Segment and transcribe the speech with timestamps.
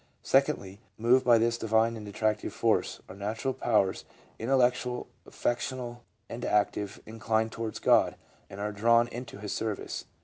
[0.23, 4.03] Secondly, moved by this divine and attractive force, our natural powers,
[4.39, 8.15] intellectual, affectional and active, incline towards God,
[8.49, 10.05] and are drawn into His service.